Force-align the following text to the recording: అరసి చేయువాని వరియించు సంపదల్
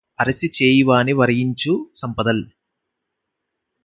అరసి 0.19 0.47
చేయువాని 0.57 1.13
వరియించు 1.13 1.73
సంపదల్ 1.95 2.43